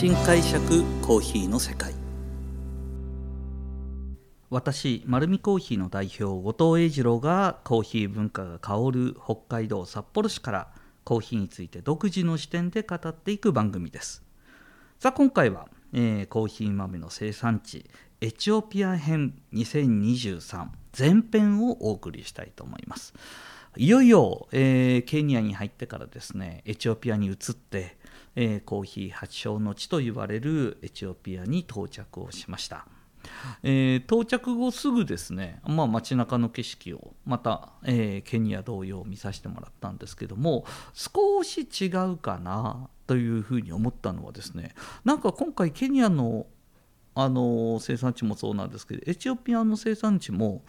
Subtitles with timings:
[0.00, 1.92] 新解釈コーヒーの世界。
[4.48, 10.68] 私丸見コーヒーの代表後藤英二郎がコーヒー文化が香る北海道札幌市から
[11.04, 14.24] コーヒーについて独自の視点で語っていく番組です。
[14.98, 17.84] さあ今回は、えー、コーヒー豆の生産地
[18.22, 23.12] エチオピア編2023前編をお送りしたいと思います。
[23.76, 27.99] いよいよ、えー、ケニアに入ってからですねエチオピアに移って
[28.36, 32.86] えー、コーヒー発祥の地と言われるエチオピアに到着をしました。
[33.62, 46.46] えー、到着後すぐですね、まあ、街中の景色をまた、えー、ケニア同様見させてもらったんですけども少し違うかなというふうに思ったのはですねなんか今回ケニアの
[47.12, 50.62] あの生産地もそうなんですけどエチオピアの生産地も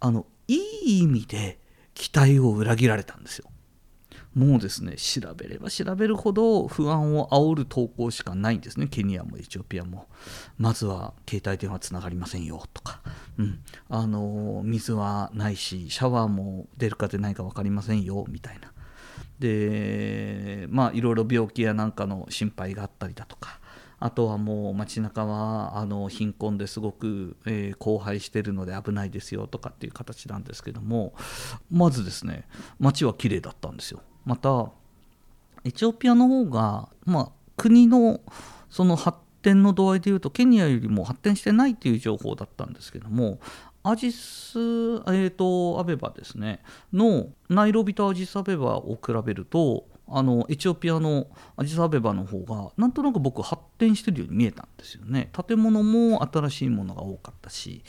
[0.00, 1.60] あのいい意味で
[1.94, 3.48] 期待を裏切られたんですよ。
[4.38, 8.86] もうですね調べれば調べるほど不安を煽る投稿しかないんですね。
[8.86, 10.06] ケニアもエチオピアも。
[10.58, 13.00] まずは携帯電話つながりませんよとか、
[13.36, 18.72] うん、あの水はないしシャワーも出るか出ないか分かりませんよみたいな。
[19.40, 23.58] でまあいろいろ病気やなんかの心配があったりだとか。
[24.00, 31.14] あとはもう街中はあの貧困ですごく、えー、荒廃してるので危ないですよとかっていう形なんですけども。
[31.68, 32.46] まずですね
[32.78, 34.00] 街は綺麗だったんですよ。
[34.28, 34.70] また
[35.64, 38.20] エチオピアの方が、まあ、国の
[38.68, 43.40] その発展の度合いでいうとケニアよりも発展してないという情報だったんですけども
[43.82, 46.60] アジス、えーと、アベバですね
[46.92, 55.30] のナイロビとアジスアベバを比べるとあのエチオピアのアジサベバの方がなんとなく僕発展してるように見えたんですよね。
[55.46, 57.82] 建物も新しいものが多かったし。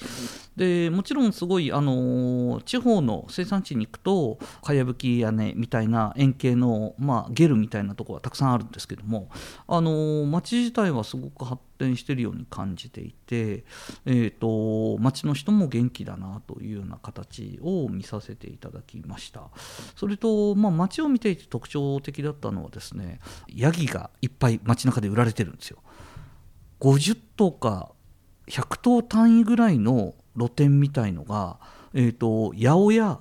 [0.55, 9.29] でもちろんすごいあの地方の生産地に行くとかやぶき屋根みたいな円形の、まあ、ゲルみたいなところはたくさんあるんですけども
[9.67, 13.63] あの町自体はすごく発展してるように感じていて、
[14.05, 19.49] えーと、町の人も元気だなというような形を見させていただきました。
[19.95, 25.79] それと、まあ、町を見ていて特徴的だったのはですねヤギがいっぱい街中で売られてるんですよ。
[26.81, 27.91] 50頭か
[28.47, 31.59] 100頭単位ぐらいの露店みたいのが、
[31.93, 33.19] えーと、八百屋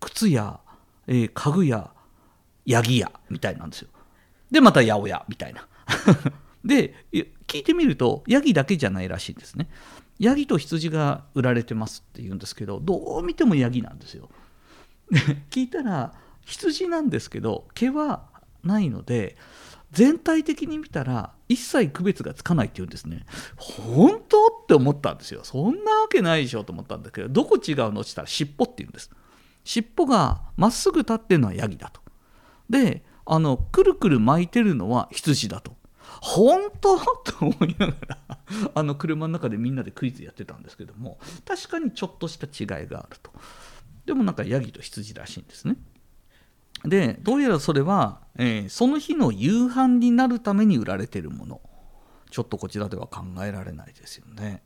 [0.00, 0.60] 靴屋、
[1.06, 1.90] えー、家具屋
[2.66, 3.88] ヤギ屋みたいなんですよ。
[4.50, 5.66] でまた八百屋みたいな。
[6.64, 7.06] で
[7.54, 9.68] 聞いてみるとヤギだけじゃないらしいんですね。
[10.18, 14.28] ヤギと羊が売られてますって言うんですけどどう見てもヤギなんですよ。
[15.50, 18.24] 聞いたら羊なんですけど毛は
[18.64, 19.36] ないので
[19.92, 23.24] 全体的に見たら一切区別がつかないっていうんですね。
[23.56, 25.44] 本当って思ったんですよ。
[25.44, 29.12] そんなわけないでしょと思ったんだけどどこ違うのって言ったら尻尾って言うんです。
[29.62, 32.00] 尻尾がまっすぐ立ってるのはヤギだと。
[32.68, 35.76] であのくるくる巻いてるのは羊だと。
[36.24, 37.04] 本当と
[37.40, 38.38] 思いながら
[38.74, 43.30] あの車の中でみんなでクイズやってたんですけども確かにちょっとした違いがあると。
[44.06, 45.76] でもなんかヤギと羊らしいんですね。
[46.82, 51.60] でどうやらそれは、えー、その日の夕飯になるために売られてるもの。
[52.30, 54.62] ちょっとこちらでは考えられないですよね。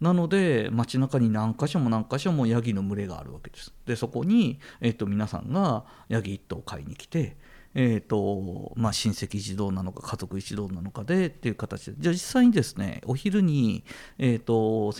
[0.00, 3.72] なので街中に何箇所も何箇所もヤギの群れがあるわけです。
[3.86, 7.36] でそこに、えーと皆さんがヤギ1頭買いに来て
[7.78, 13.84] えーとまあ、親戚一同なのか家族一同なのかでっていう形でじゃあ実際にですねお昼に、
[14.18, 14.94] えーと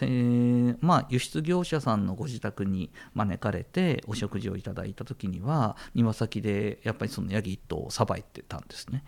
[0.81, 9.05] まあ、輸出業者さんのご自宅に招かれてお食事をいただいた時には庭先でやっぱりそのヤギ一頭をさばいてたんですね。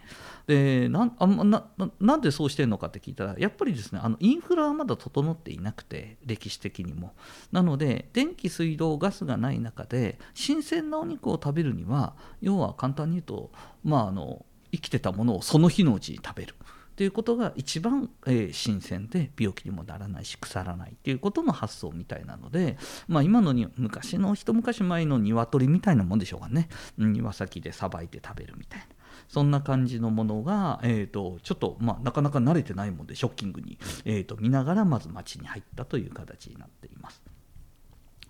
[0.46, 1.68] でなんあな
[2.00, 7.12] なんでそうしてるのかって聞いたらやっぱりですねあのインフラはまだ整っていなくて歴史的にも
[7.52, 13.50] なので電気水道ガスがない中で新鮮なお肉を食べるには要は簡単に言うと
[13.84, 16.54] まあ、あの生きてたものをその日のうちに食べる
[16.98, 22.76] ということが一番、えー、新鮮で病気にもならないし腐らないっていうことの発想みたいなので、
[23.06, 26.68] まあ、今のに昔の一昔前の鶏みたいなもんでしょうかね
[26.98, 28.86] 庭先でさばいて食べるみたいな。
[29.28, 37.22] そんな感じのものが、えーと、ちょっと、まあ、なかなか慣れてないもんでショッキングに、えーと見ながらまず街に入ったという形になっています。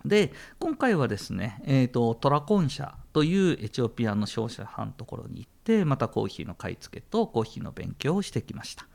[0.05, 8.87] で今回はですね、えーと、トラコン社というエチオピアの商社班のところに行ってまたコーヒーの買い付けとコーヒーの勉強をしてきました。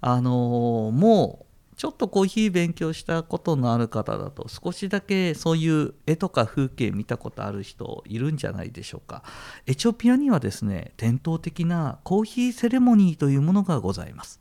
[0.00, 9.24] あのー、もうちょっとコーヒー勉強したことのある方だと少しだけそういう絵とか風景見たことある人いるんじゃないでしょうか。
[9.66, 14.38] エチオピアにはですね伝統的なコーヒーセレモニーというものがございます。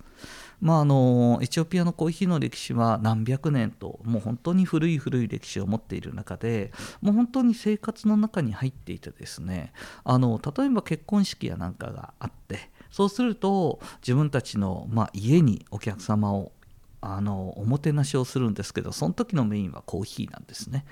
[0.59, 6.71] まあ、あのエチオピアのコーヒーの歴史は何百年ともう本当に古い古い歴史を持っている中で
[7.01, 9.71] もう本当に生活の中に入っていてですね。
[10.03, 16.51] あの例えば結婚式やなんかがあってそうすると自分たちの、まあ、家にお客様を
[16.99, 20.85] あのおもてなしをするんですけどその時のメインはコーヒーなんですね、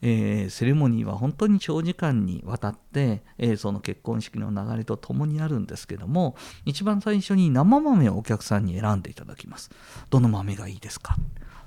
[0.00, 9.70] えー、セレモニーは本当に長時間にわたって、えー、その結婚式の流れとともにあるんですけども一番最初に生豆をお客さんに選んでいただきます。
[10.10, 11.16] どの豆がいいですか？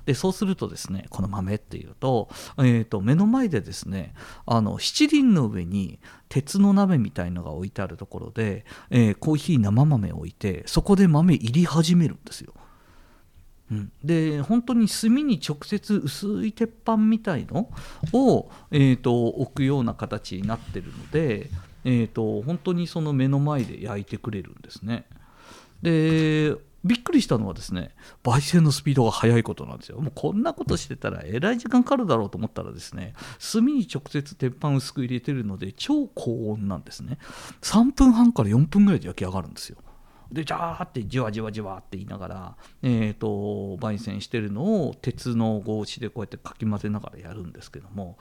[0.04, 2.28] でそうするとですねこの豆っていうと,、
[2.58, 4.14] えーと、目の前でですね
[4.46, 12.54] あの七輪の上に鉄の鍋みたいのが置いてあるところで、えー、コーヒー生豆を置いてそこで豆入り始めるんですよ。
[13.70, 17.68] うん、で本当に炭に直接薄い鉄板みたいの
[18.12, 21.50] を、えーと、置くような形になってるので、
[21.84, 25.06] えーと、本当にその目の前で焼いてくれるんですね。
[25.82, 26.54] で
[26.84, 27.90] びっくりしたのはですね
[28.22, 30.00] 焙煎のスピードが速いことなんですよ。
[30.00, 33.14] もうこんなことしてたらえらい時間かかるだろうと思ったらですね
[33.52, 37.18] 炭に直接鉄板薄く入れてるので超高温なんですね。
[37.62, 39.78] 3分半から4分ぐらいで焼き上がるんですよ。
[40.30, 48.18] でジャーってじわじわじわって言いながら、えーと、焙煎してるのを鉄の合紙でこうやってかき混ぜながらやるんですけども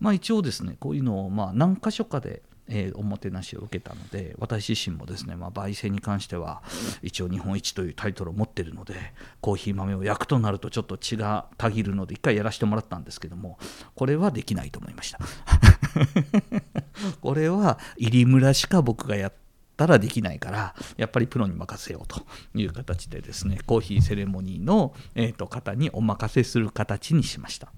[0.00, 6.62] まあ一応ですねこういうのをまあ何箇所かでえー、おもてなしを受けたので私自身もですね、まあ、焙煎に関しては
[7.02, 8.94] 一応日本一というタイトルを持ってるので
[9.40, 13.58] コーヒー豆を焼くとなるとちょっと血がたぎるので一回やらせてもらったんですけども
[13.94, 15.18] これはできないと思いました。
[17.20, 19.45] これは入村しか僕がやって
[19.76, 22.22] たらできないからやっぱりプロに任せようと
[22.54, 27.72] いう形でですねコーヒーセレモニーの、えーと、方にお任せする形にしました。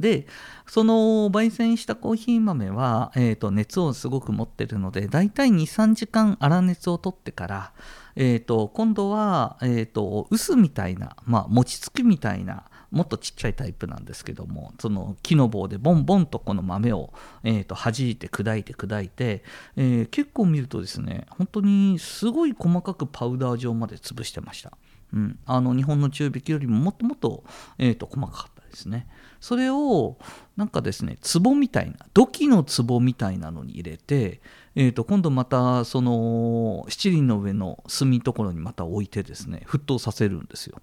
[0.00, 0.26] で
[0.66, 7.72] その焙煎したコーヒー豆は、えーと、熱をすごく持ってるのでだいたい23時間粗熱を取ってから、
[8.16, 17.12] えーと、今度は、えーと、と臼みたいな、まあ、餅つきみたいなもっとちっちゃいタイプなんですけどもその木の棒でボンボンとこの豆を、
[17.42, 19.42] えーと、弾いて砕いて砕いて、
[19.76, 24.76] えー、結構見るとですね本当にすごい細かくパウダー状まで潰してました、
[25.12, 27.44] うん、あの日本の中引きよりももっともっと,、
[27.78, 29.06] えーと、細かかったですね。
[29.40, 30.18] それを
[30.56, 34.40] なんかですね壺みたいな土器の壺みたいなのに入れて
[34.74, 40.80] えー、と今度またその七輪の上の炭ところにまた置いてですね沸騰させるんですよ。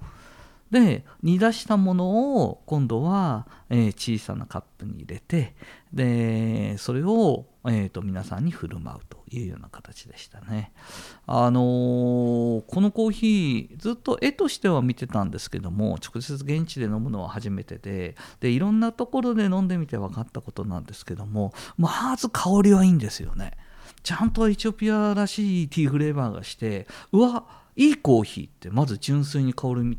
[0.71, 5.55] で煮出したものを今度は、えー、小さなカップに入れて
[5.91, 10.71] でそれを、えーと、皆さんに振る舞うというような形でしたね。
[11.25, 23.53] あのー、このコーヒーずっと絵としては見てたんですけども直接現地で飲むのは初めてででいろんなところで飲んでみて分かったことなんですけどもまず香りはいいんですよね。
[24.03, 27.45] ちゃんとエチオピアらしいティーフレーバーがしてうわ
[27.75, 29.97] いいコーヒーってまず純粋に香る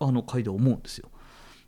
[0.00, 1.08] あの回で思うんですよ。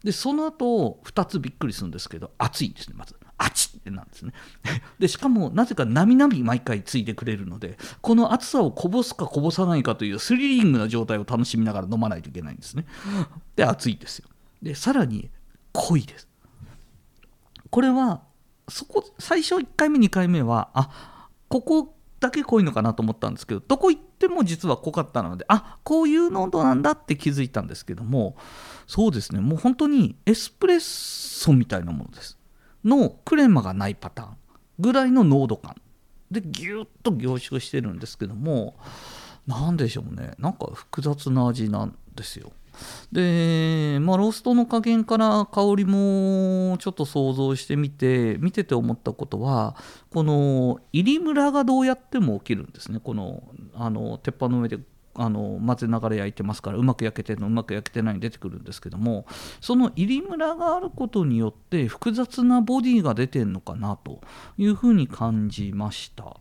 [0.02, 3.16] でその後2つびっくりするんですけど熱いですねまず。
[3.38, 4.32] 熱ってなんですね。
[4.98, 12.86] でしかもなぜかなみなみ毎回ついてくれるのでこの熱さをこぼすかこぼさないかというスリリングな状態を楽しみながら飲まないといけないんですね。
[13.56, 14.28] で熱いですよ。
[14.60, 15.30] でさらに
[15.72, 16.28] 濃いです。
[17.70, 18.22] これは
[18.68, 28.36] そこ最初1回目2回目はあここだけ濃いのかなと思ったんですけどどこ行っても実は濃かったのであこういう濃度なんだって気づいたんですけども
[28.86, 32.38] そうですねもう本当にエスプレッソみたいなものです。
[32.84, 34.36] のクレマがないパターン
[34.78, 35.76] ぐらいの濃度感。
[36.30, 38.74] でギュッと凝縮してるんですけども
[39.46, 40.32] 何でしょうね。
[40.38, 42.52] なんか複雑な味なんですよ。
[43.10, 49.76] で、まあ、ローストの加減から香りもちょっと想像してみて見てて思ったことは
[50.10, 53.00] この入りムラがどうやっても起きるんですね。
[53.00, 53.42] この
[53.74, 54.78] あの鉄板の上で
[55.14, 59.26] あの混ぜながら焼いてますからうまく焼けてるのうまく焼けてないの出てくるんですけども
[59.60, 64.22] その入りムラがあることによって複雑なボディが出てるのかなと
[64.56, 66.36] いうふうに感じました。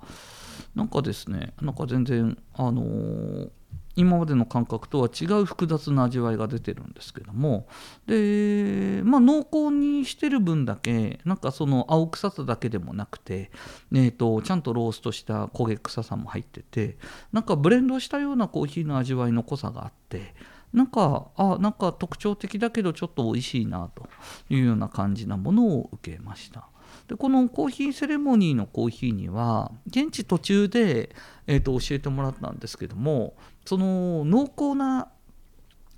[0.75, 3.49] なんかですねなんか全然あのー
[3.95, 7.67] 今までの感覚とは違う複雑な味わいが出てるんですけども
[8.07, 13.51] で、まあ、濃厚にしてる分だけなんかその青臭さだけでもなくて、
[13.93, 16.97] えーと、ちゃんとローストした焦げ臭さも入ってて
[17.31, 20.33] なんかブレンドしたようなコーヒーの味わいの濃さがあって
[20.73, 24.07] なんかあなんか特徴的だけどちょっと美味しいなと
[24.49, 26.70] いうような感じなものを受けました。
[27.11, 31.13] でこのコーヒーセレモニーのコーヒーには現地途中で、
[31.45, 33.33] えーと教えてもらったんですけども
[33.65, 35.09] その濃厚な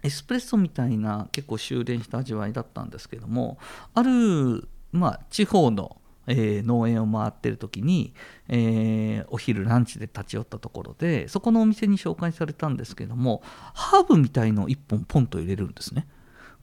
[0.01, 3.59] エスプレッソみたいな結構修練した味わいだったんですけども
[3.93, 8.15] ある、まあ、地方の、えー、農園を回ってる時に、
[8.49, 13.43] えー、お昼ランチで立ち寄ったところでそこのお店に紹介されたんですけども
[13.75, 16.07] ハーブみたいのを1本ポンと入れるんですね。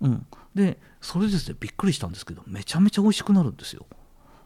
[0.03, 3.87] うん、でそれですねびっくりしたんですけどめちゃめちゃ美味しくなるんですよ。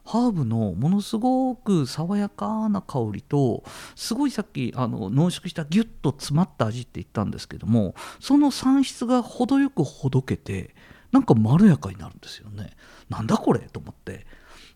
[0.05, 3.65] ハーブのものすごく爽やかな香りと
[3.97, 10.75] すごいさっきあの濃縮したギュッと詰まった味って言ったんですけどもその産出が程よくほどけて
[11.13, 12.71] なんかまろやかになるんですよね。
[13.09, 14.27] なんだこれと思って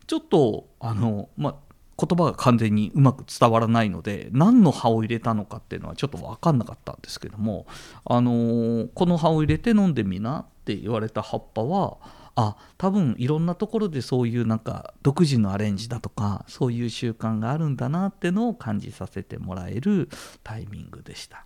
[0.07, 1.55] ちょっとあのまあ
[1.99, 7.67] 言葉が完全にうまく伝わらないので何の葉を入れたのかっていうのはちょっと分かんなかったんですけども、
[8.05, 11.97] あの、この葉を入れて飲んでみなって言われた葉っぱは
[12.35, 20.09] あ多分いろんなところでそういうなんか独自のアレンジだとかそういう習慣があるんだなってのを感じさせてもらえる
[20.43, 21.45] タイミングでした。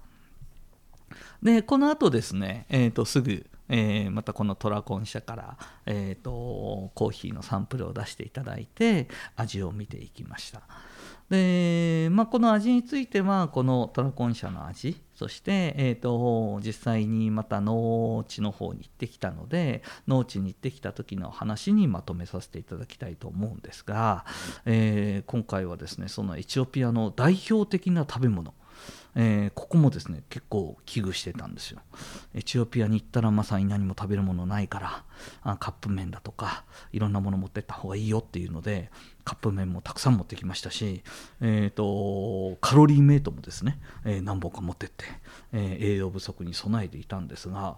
[1.41, 10.61] でこの後ですね、えー、とすぐえー、またこのトラコン社から、えーと、コーヒーのサンプルを出していただいて味を見ていきました。
[11.29, 24.25] で、まあ、この味についてはこのトラコン社の味そして、えーと、実際にまた農地の方に行ってきたので農地に行ってきた時の話にまとめさせていただきたいと思うんですが、
[24.65, 28.53] えー、今回はですねそのエチオピアの代表的な食べ物
[29.15, 31.81] えー、ここもですね結構危惧してたんですよ。
[32.33, 35.03] エチオピアに行ったらまさに何も食べるものないから
[35.43, 38.89] あカップ麺だとかいろんなもの持ってった方がいいよっていうので
[39.23, 41.03] カップ麺もたくさん持ってきましたし、
[41.41, 45.05] えーと、カロリーメイトもですね、えー、何本か持ってって、
[45.51, 47.77] えー、栄養不足に備えていたんですが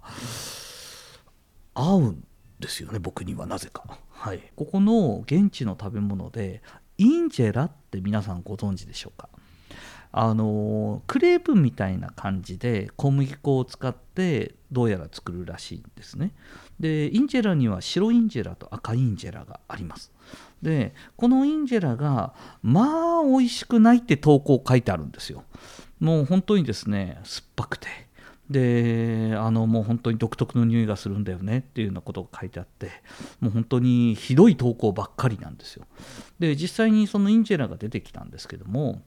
[1.74, 2.28] 合うん
[2.60, 6.62] ですよね僕にはなぜか、はい、ここの現地の食べ物で
[6.98, 9.28] インジェラって皆さんご存知でしょうか？
[10.18, 16.32] あのクレープみたいな感じで小麦粉を使ってどうやら作るらしいんですね。
[16.80, 20.14] でインジェラには白インジェラと赤インジェラがあります。
[20.62, 25.44] でこのインジェラがまあ美味しくないって投稿書いてあるんですよ。
[26.00, 27.88] もう本当にですね酸っぱくて。
[28.50, 32.92] であのもう本当に独特の匂いがするんだよねっていうようなことが書いてあって
[33.42, 35.86] もう本当にひどい投稿ばっかりなんですよ。
[36.40, 39.02] で実際にそのインジェラが出てきたんですけども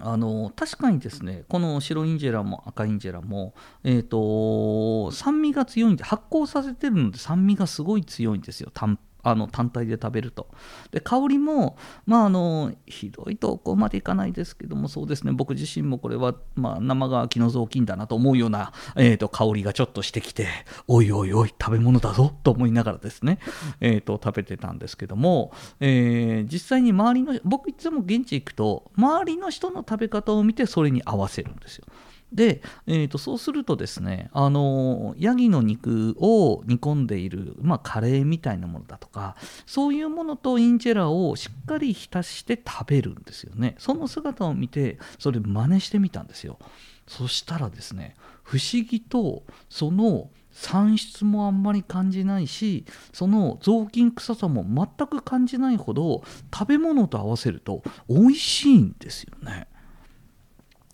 [0.00, 10.48] あの確かにですねこの白インジェラも赤インジェラも、えーと、酸味が強いんで発酵させてるので酸味がすごい強いんですよ単あの単体で食べると。
[10.92, 11.76] で香りも、
[12.06, 20.46] まあ、あのひどいとこまでいかないですけどもそうですね僕自身もこれは、まあ、生が気の雑巾だなと思うような、えーと、香りがちょっとしてきて
[20.86, 23.38] おいおいおい食べ物だぞと思いながらですね、
[23.80, 31.86] えーと、食べてたんですけども、えー、実際に周りの僕いつも現地行くと周りの人の食べ方を見てそれに合わせるんですよ。
[32.34, 39.36] で、えー、とそうするとですねあのヤギの肉を煮込んでいる、まあ、カレーみたいなものだとか
[39.66, 43.76] そういうものとインジェラをしっかり浸して食べるんですよね。
[43.78, 46.58] その姿を見てそれ真似してみたんですよ。
[47.06, 56.22] そしたらですね不思議とその産出もあんまり感じないしその雑巾臭さも全く感じないほど
[56.52, 59.66] 食べ物と合わせると美味しいんですよね。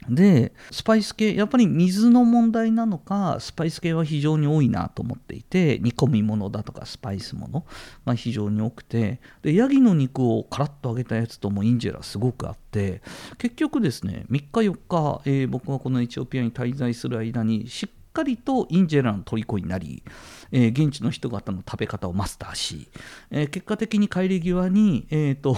[0.08, 7.64] でスパイス系やっぱり水の問題なのかスパイス系は非常に多いなと思っていて煮込み物だとかスパイスもの
[8.06, 13.02] が非常に多くてでヤギの肉をカラッと揚げたやつともインジェラすごくあって
[13.38, 20.02] 結局ですね3日4日、えー、僕はこのエチオピアに滞在する間にしっっかりとインジェラの虜になり、
[20.50, 22.88] えー、現地の人方の食べ方をマスターし、
[23.30, 25.56] えー、結果的に帰り際に、えーと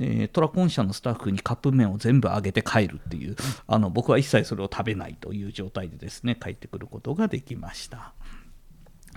[0.00, 8.12] えー、トラコン社のスタッフにカップ麺を全部あげて帰るっていうあの僕は一切それを食べないという状態でですね帰ってくることができました。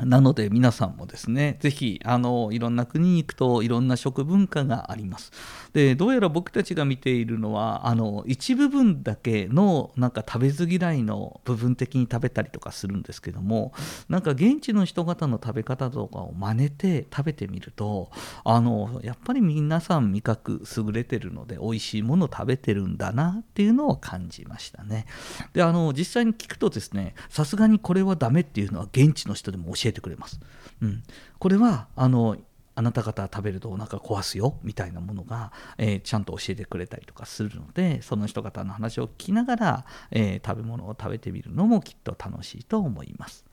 [0.05, 5.31] なので皆さんもですね、ぜひあのいろんな国に行くといろんな食文化があります。
[5.73, 13.73] で、どうやら僕たちが見ているのはあの一部分だけのなんか食べず嫌いの部分的に食べたりとかするんですけども、
[14.09, 18.11] なんか現地の人方の食べ方とかを真似て食べてみると、
[18.43, 25.05] あのやっぱり皆さん味覚優れてるので美味しいもの食べてるんだなっていうのを感じましたね。
[25.53, 30.39] で、あの実際に聞くとですね、さすがにこれはダメっていうのは現地の人でも教えてくれます。
[30.81, 31.03] うん、
[31.39, 32.37] これはあの
[32.73, 43.45] あなた方食べるとお腹壊すよみたいなものが、えー、ちゃんと教えてくれたりとかするのでその人方の話を聞きながら、えー、食べ物を食べてみるのもきっと楽しいと思います。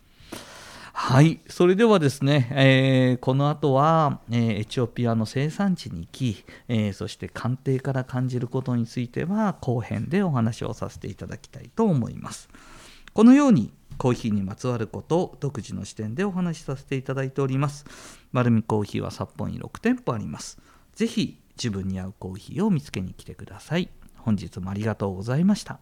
[1.00, 12.48] はい、それではですね、えー、この後は、えー、エチオピアの生産地に行き、えー、そして官邸から感じることについては後編でお話をさせていただきたいと思います。
[13.12, 17.84] このようにコーヒーにまつわることを独自の視点でお話しさせていただいております。
[18.32, 20.58] 丸るコーヒーは札幌に6店舗あります。
[20.94, 23.90] ぜひ自分に合うコーヒーを見つけに来てください。
[24.16, 25.80] 本日もありがとうございました。